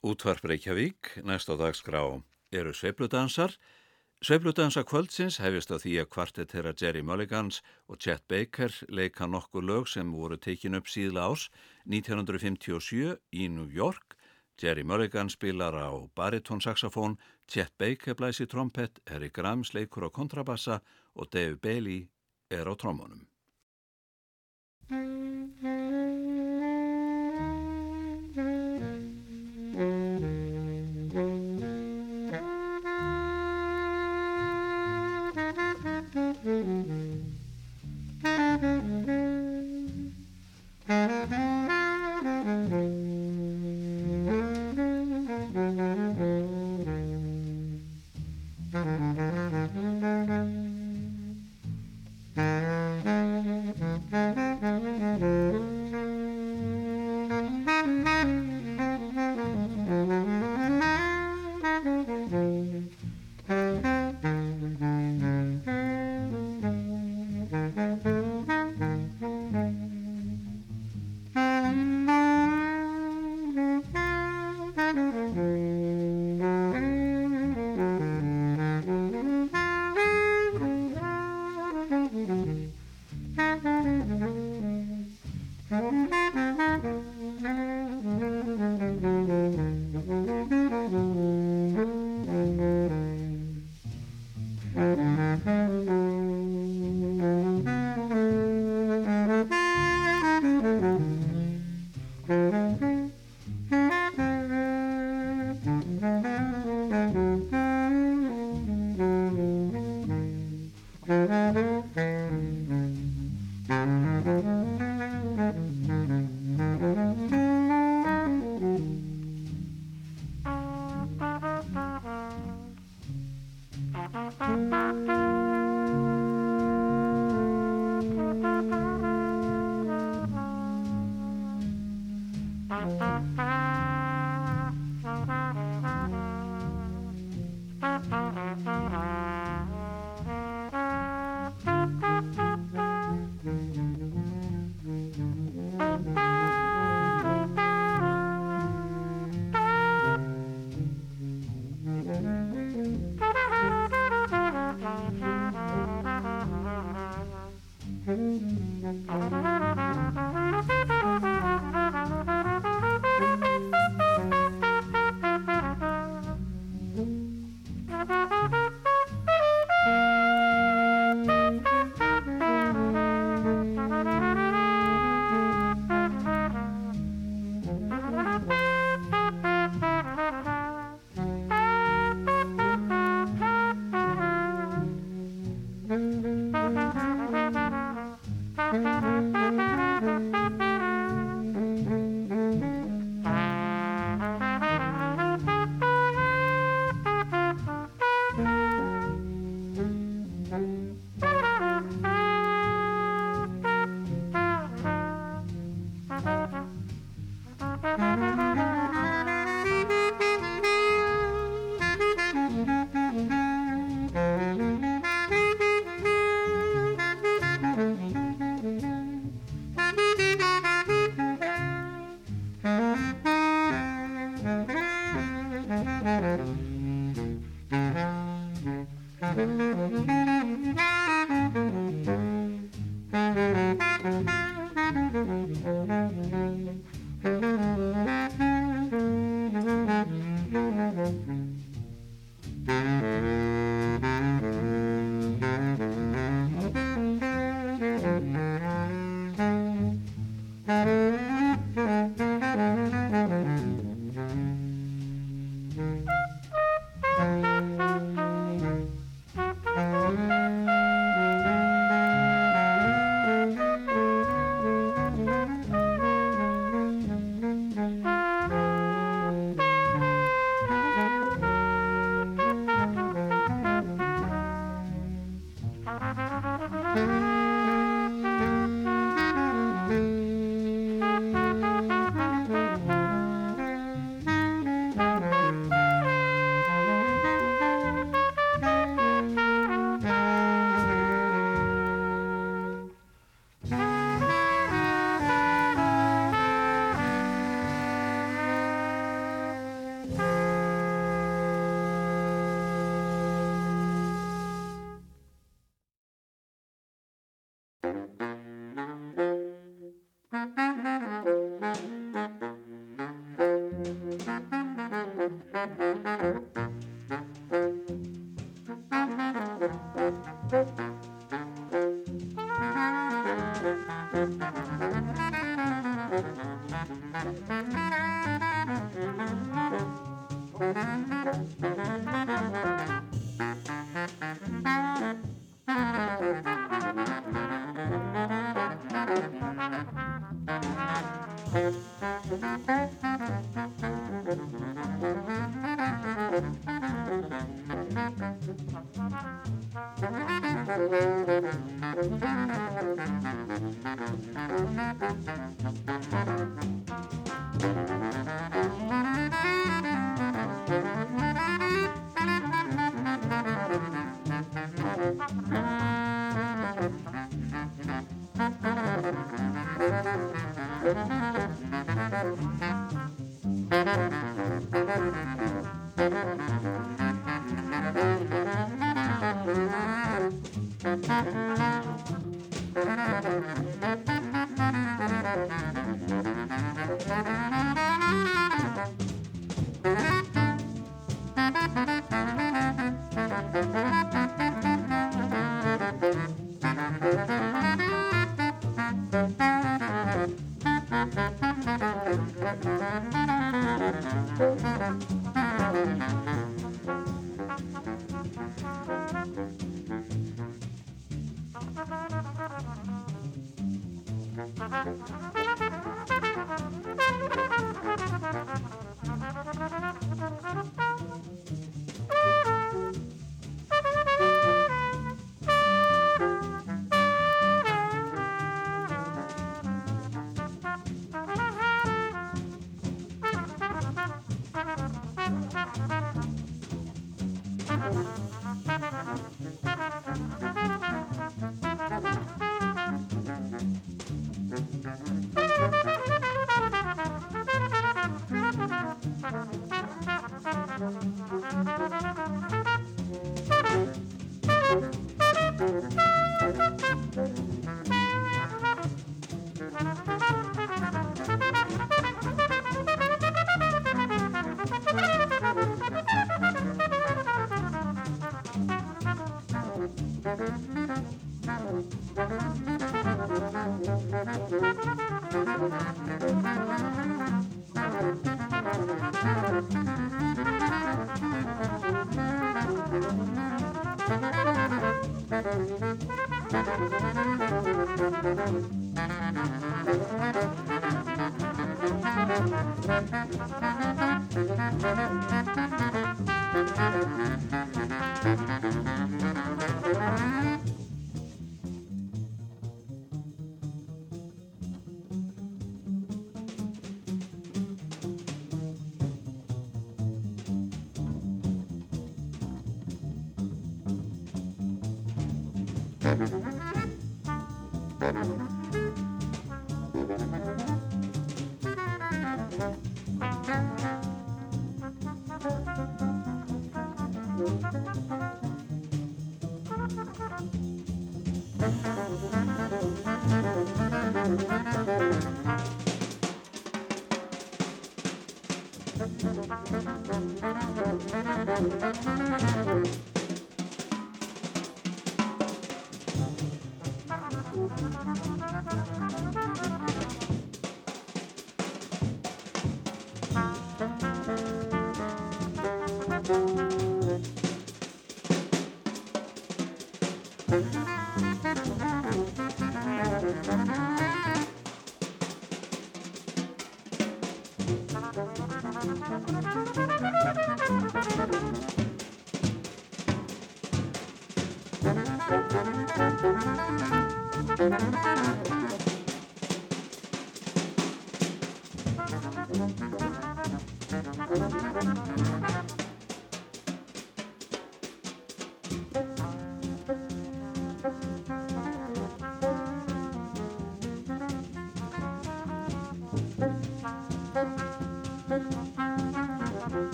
Útvarp 0.00 0.46
Reykjavík, 0.48 1.20
næst 1.28 1.50
á 1.52 1.60
dagskrá, 1.60 2.00
eru 2.56 2.72
sveipludansar. 2.72 3.52
Sveipludansa 4.24 4.80
kvöldsins 4.88 5.36
hefist 5.44 5.68
á 5.68 5.76
því 5.76 5.92
að 6.00 6.08
kvartet 6.14 6.52
þeirra 6.54 6.72
Jerry 6.72 7.02
Mulligans 7.04 7.60
og 7.84 8.00
Chet 8.00 8.24
Baker 8.24 8.72
leika 8.88 9.28
nokkur 9.28 9.60
lög 9.60 9.88
sem 9.92 10.08
voru 10.08 10.40
tekin 10.40 10.78
upp 10.80 10.88
síðla 10.88 11.28
ás 11.28 11.50
1957 11.84 13.20
í 13.36 13.48
New 13.52 13.68
York. 13.68 14.16
Jerry 14.56 14.84
Mulligan 14.88 15.28
spilar 15.28 15.76
á 15.76 15.92
baritónsaxofón, 16.16 17.18
Chet 17.44 17.76
Baker 17.76 18.16
blæsi 18.16 18.48
trompet, 18.48 19.04
Harry 19.04 19.28
Grams 19.28 19.74
leikur 19.76 20.08
á 20.08 20.10
kontrabassa 20.10 20.80
og 21.12 21.28
Dave 21.28 21.60
Bailey 21.60 22.08
er 22.48 22.64
á 22.64 22.74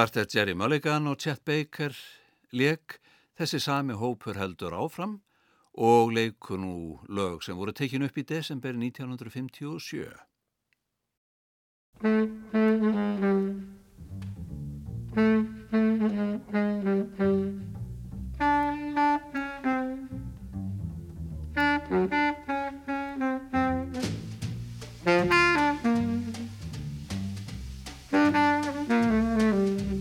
Kvartet 0.00 0.32
Jerry 0.34 0.54
Mulligan 0.56 1.10
og 1.10 1.18
Chet 1.20 1.42
Baker 1.44 1.92
leik 2.56 2.94
þessi 3.36 3.58
sami 3.60 3.92
hópur 4.00 4.38
heldur 4.40 4.72
áfram 4.72 5.18
og 5.76 6.14
leiku 6.16 6.56
nú 6.56 6.96
lög 7.12 7.44
sem 7.44 7.52
voru 7.58 7.74
tekin 7.76 8.08
upp 8.08 8.16
í 8.16 8.24
desember 8.24 8.72
1957. 8.72 10.08
Thank 12.00 12.40
you. 29.84 29.89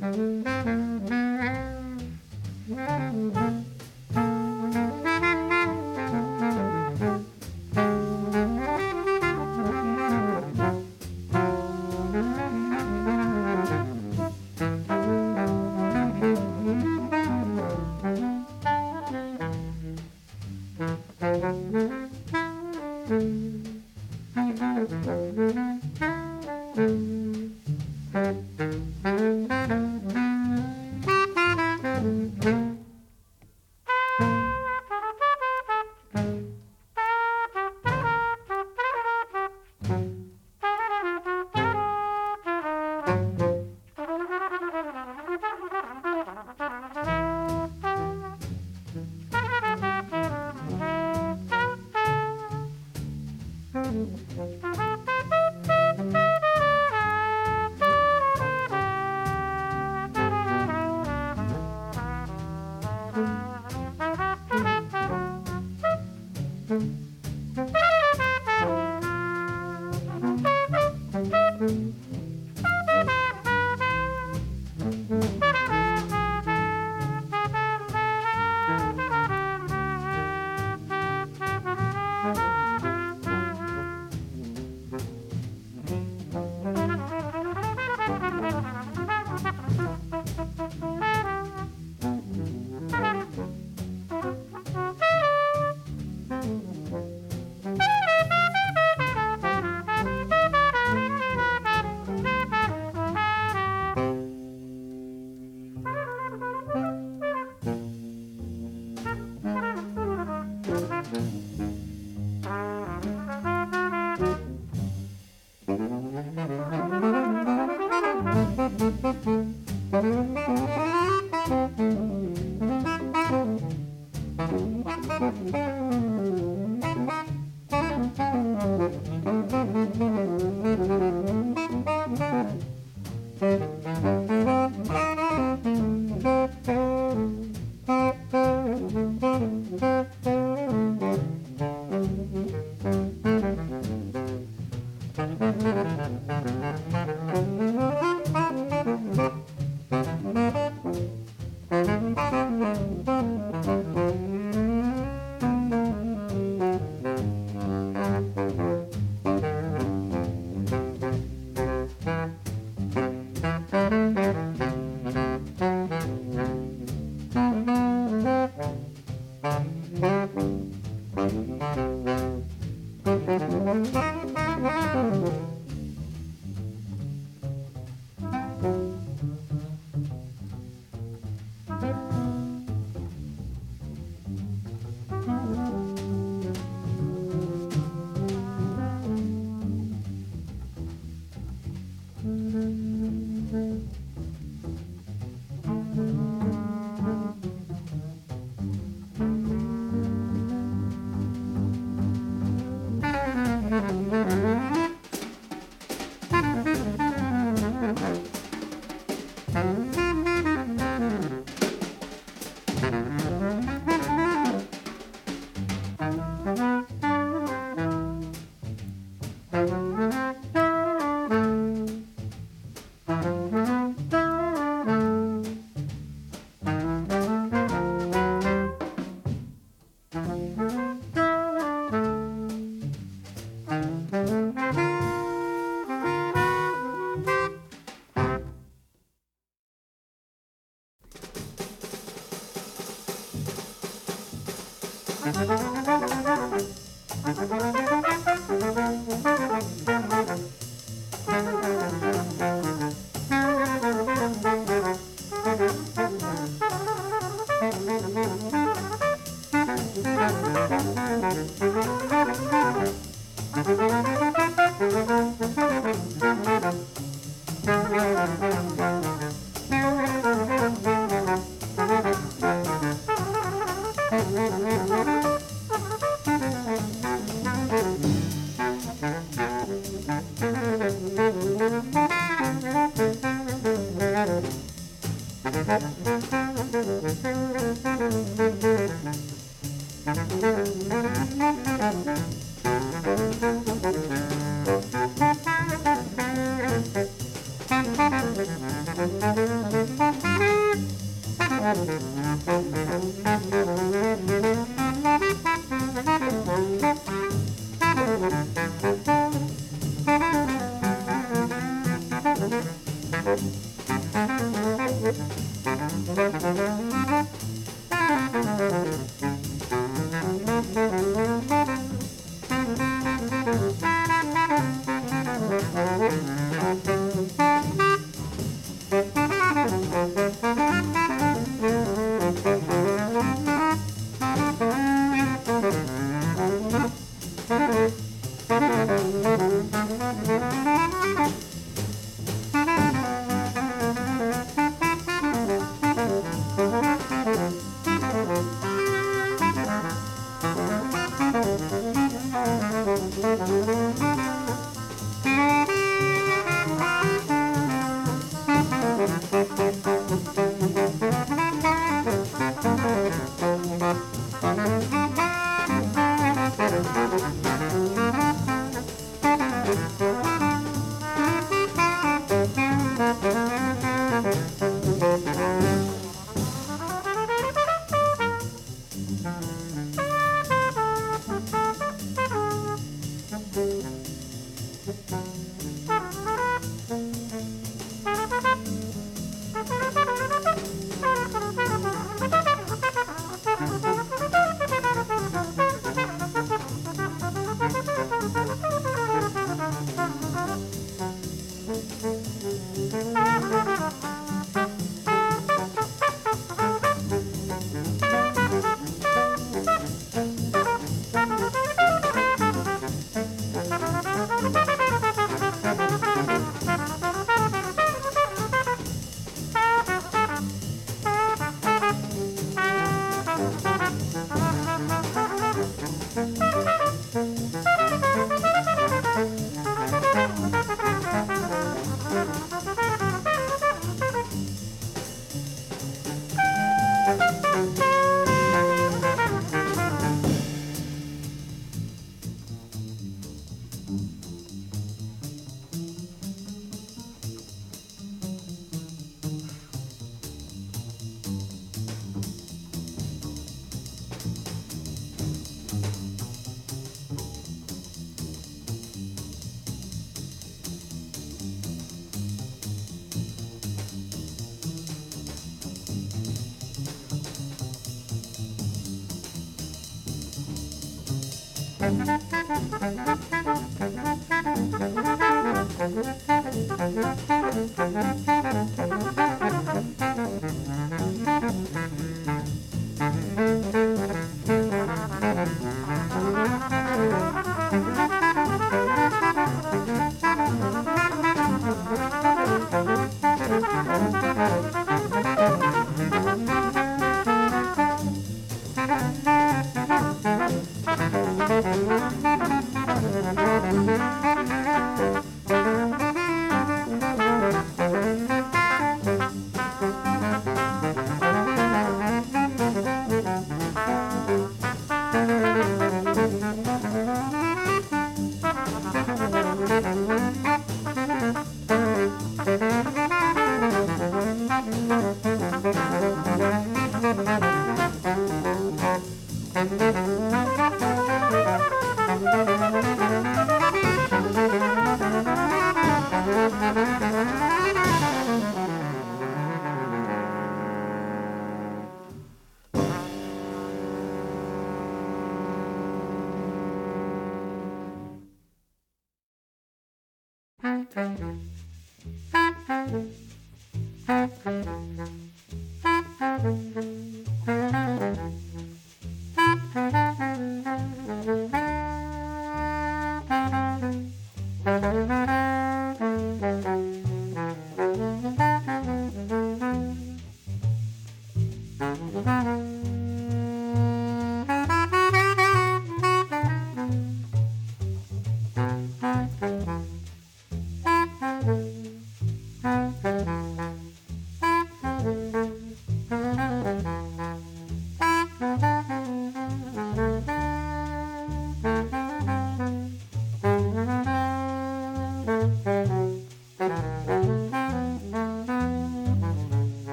Thank 0.00 0.46
you. 3.36 3.63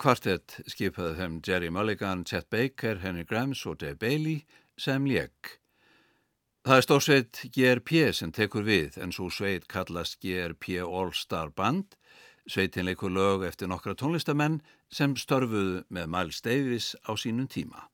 kvartett 0.00 0.60
skipaði 0.70 1.16
þeim 1.18 1.38
Jerry 1.46 1.68
Mulligan, 1.74 2.24
Chet 2.24 2.48
Baker, 2.50 3.00
Henry 3.02 3.24
Grams 3.28 3.64
og 3.66 3.80
Dave 3.82 3.98
Bailey 4.00 4.44
sem 4.78 5.06
lék. 5.06 5.58
Það 6.66 6.76
er 6.76 6.86
stórsveit 6.86 7.42
GRP 7.54 7.92
sem 8.12 8.32
tekur 8.34 8.66
við 8.66 8.98
en 9.02 9.14
svo 9.14 9.30
sveit 9.32 9.68
kallast 9.72 10.18
GRP 10.22 10.80
All 10.84 11.14
Star 11.16 11.50
Band. 11.50 11.96
Sveitin 12.48 12.88
leikur 12.88 13.12
lög 13.12 13.46
eftir 13.48 13.70
nokkra 13.70 13.94
tónlistamenn 13.96 14.60
sem 14.92 15.16
störfuðu 15.16 15.84
með 15.88 16.10
Miles 16.12 16.42
Davis 16.44 16.94
á 17.08 17.16
sínum 17.16 17.48
tíma. 17.48 17.88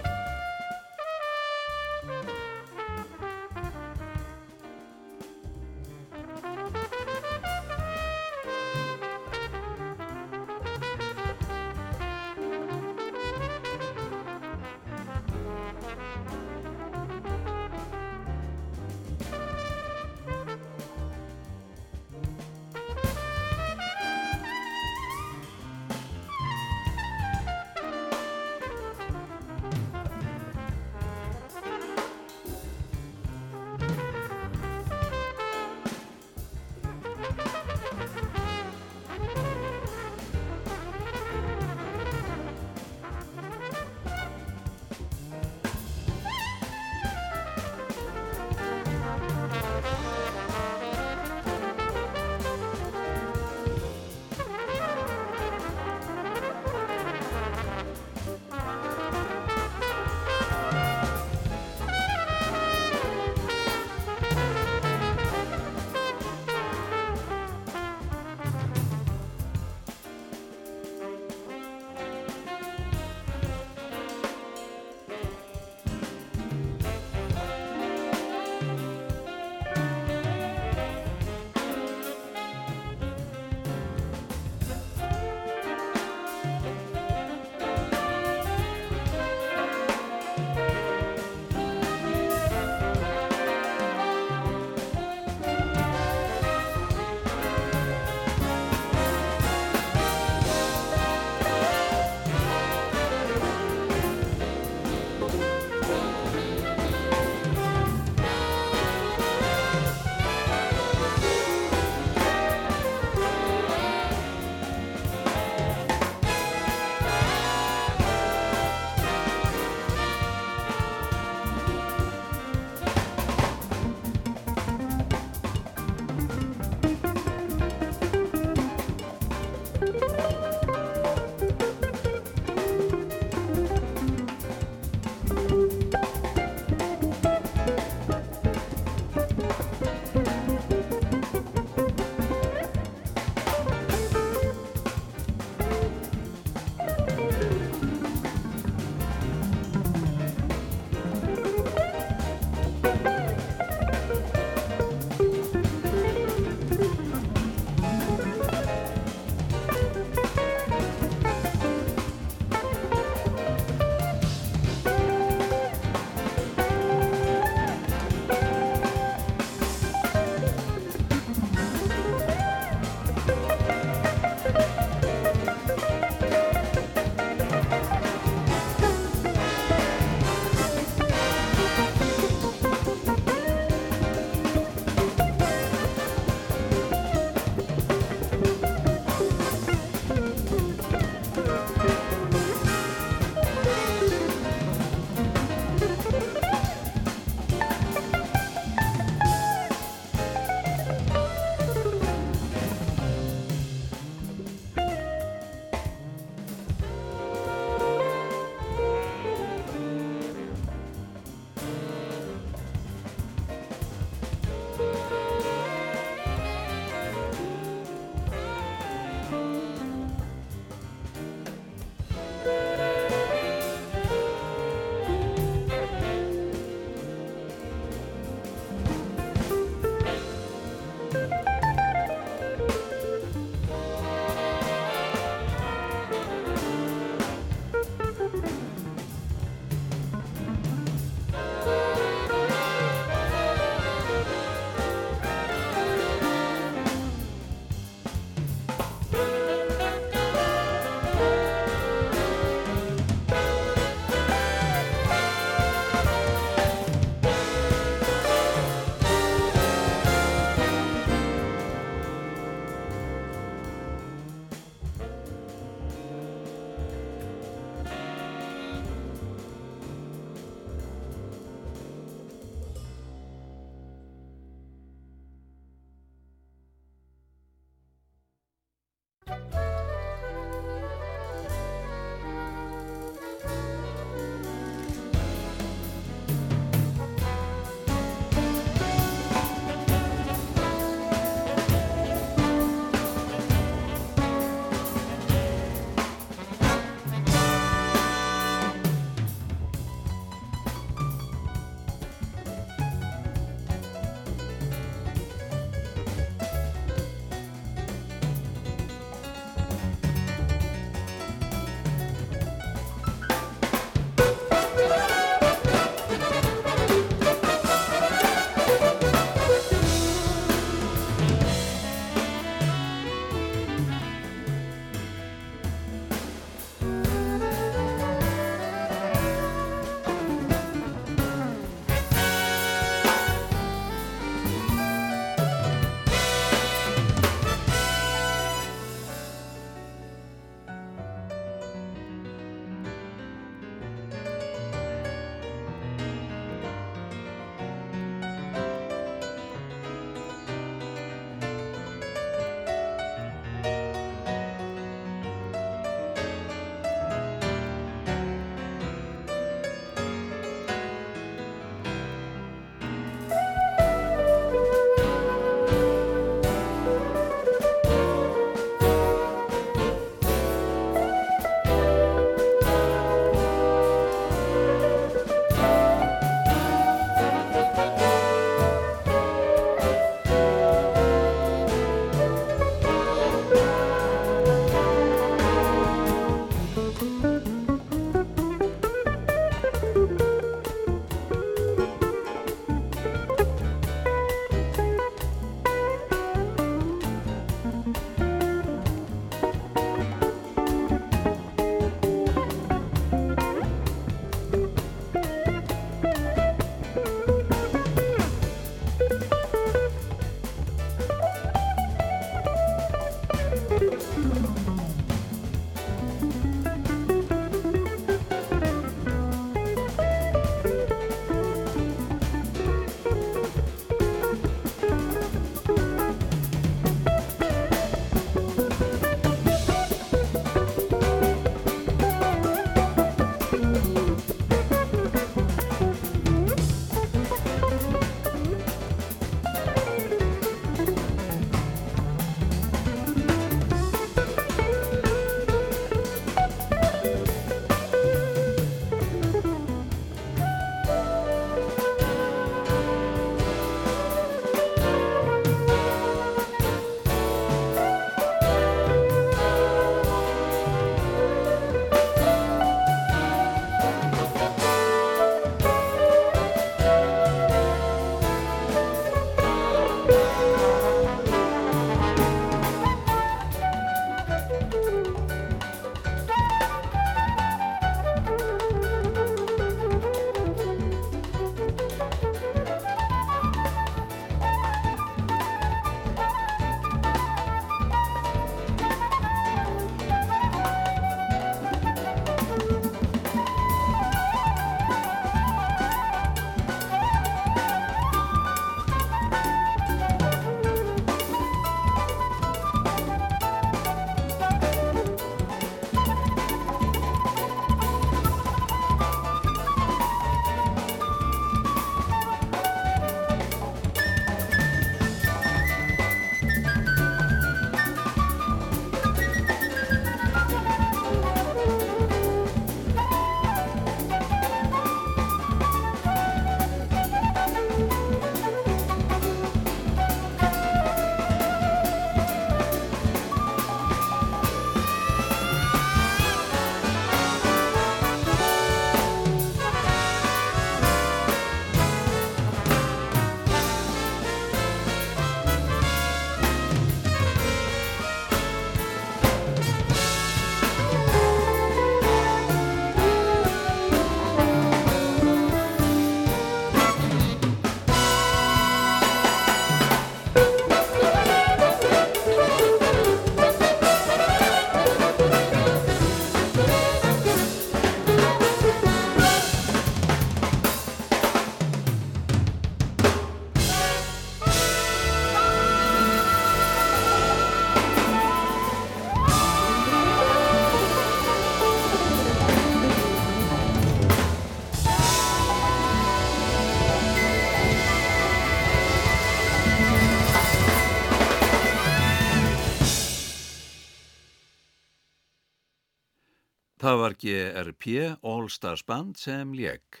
Það 596.98 597.04
var 597.04 597.14
GRP 597.22 597.84
All 598.26 598.48
Stars 598.50 598.80
Band 598.82 599.20
sem 599.22 599.52
lék. 599.54 600.00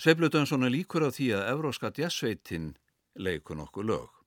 Sveifludansson 0.00 0.64
er 0.64 0.72
líkur 0.72 1.04
á 1.04 1.12
því 1.12 1.26
að 1.36 1.42
Evróska 1.50 1.90
jazzveitin 1.92 2.70
leikun 3.20 3.60
okkur 3.60 3.84
lög. 3.84 4.21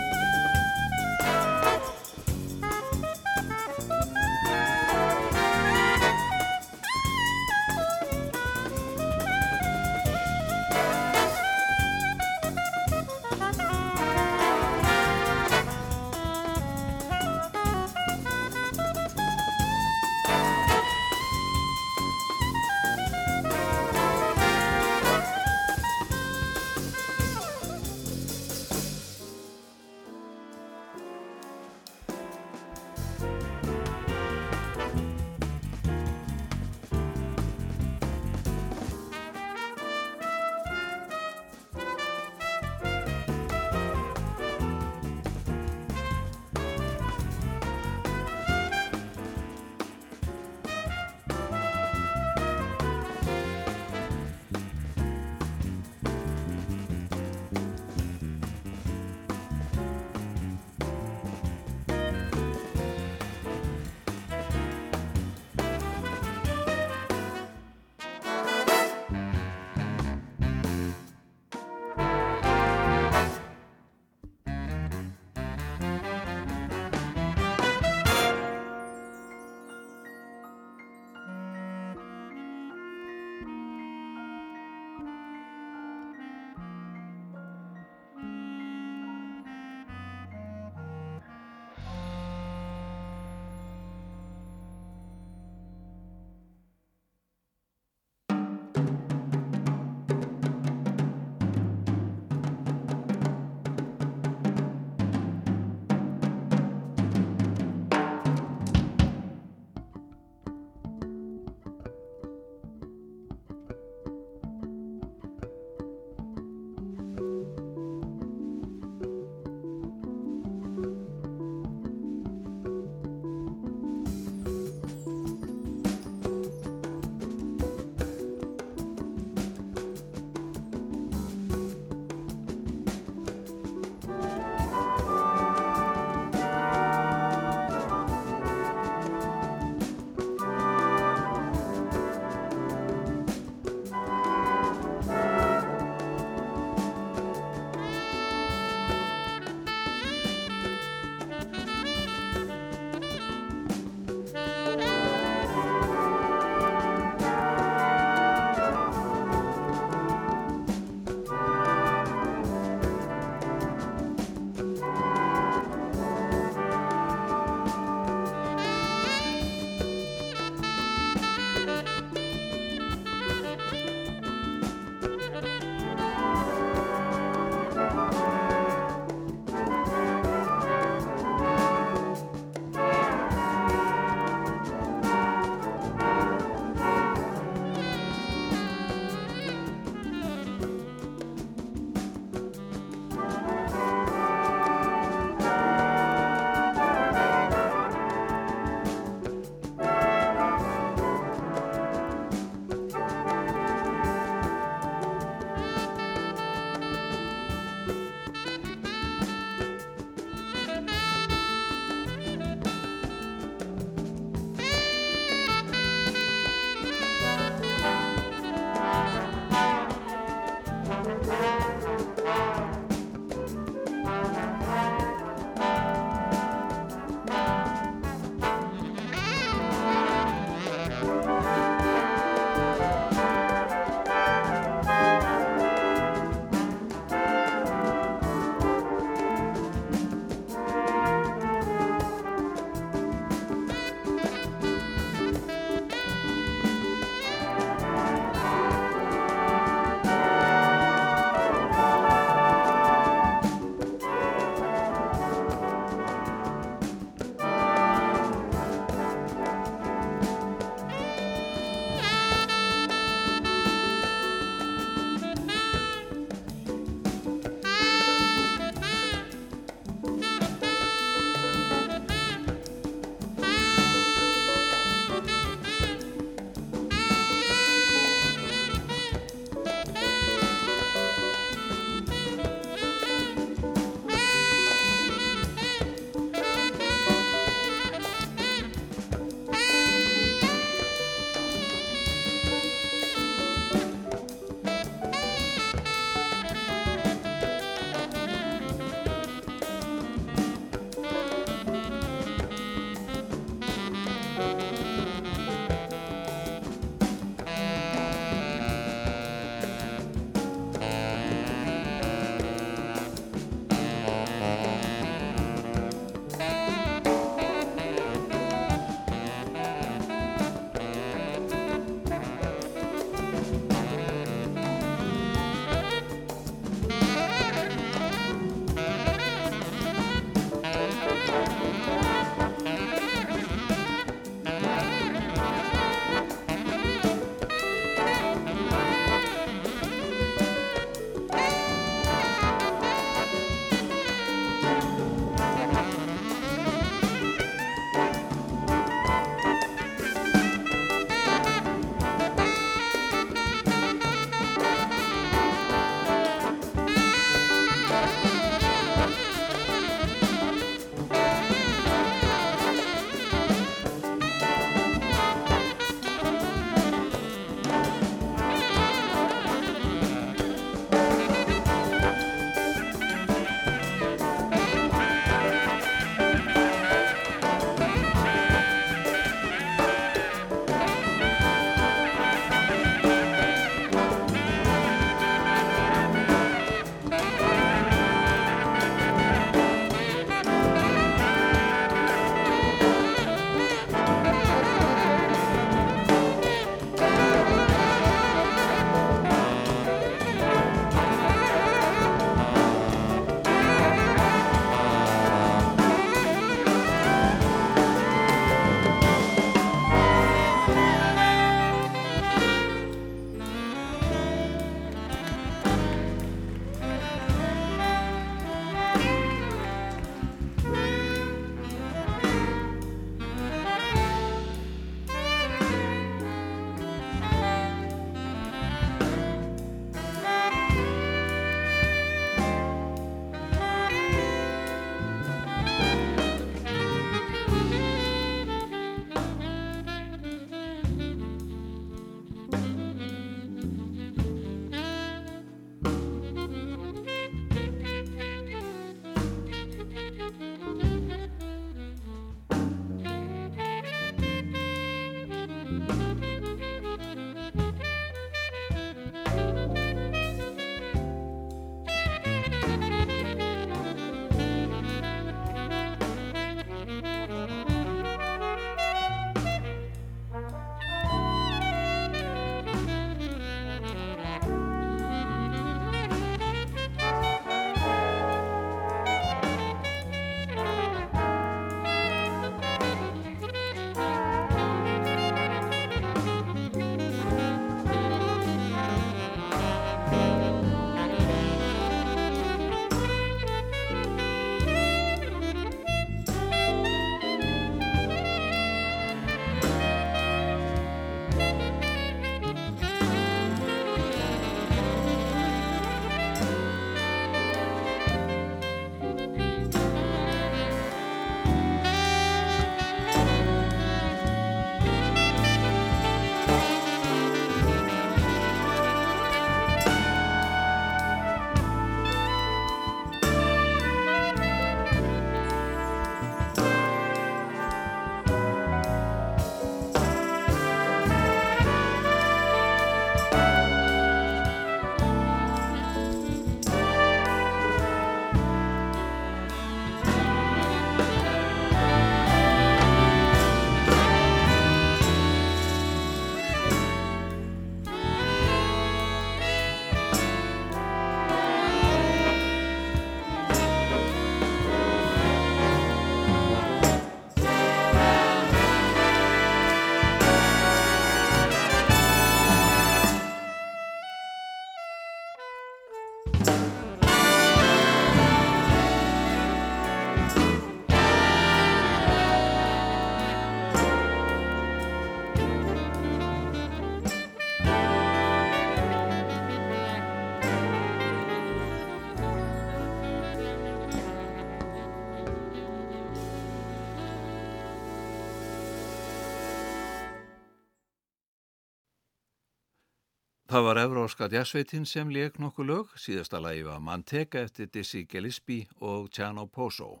Það 593.54 593.62
var 593.62 593.78
Evróska 593.78 594.26
jazzveitin 594.26 594.82
sem 594.82 595.12
leik 595.14 595.36
nokkuð 595.38 595.66
lög, 595.68 595.90
síðasta 595.94 596.40
lagi 596.42 596.64
var 596.66 596.80
Manteca 596.82 597.38
eftir 597.46 597.68
Dizzy 597.70 598.00
Gillespie 598.02 598.66
og 598.82 599.12
Tjano 599.14 599.44
Poso. 599.46 600.00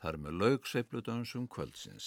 Það 0.00 0.08
er 0.14 0.18
með 0.22 0.38
lög 0.40 0.70
sveifludönsum 0.70 1.44
kvöldsins. 1.44 2.06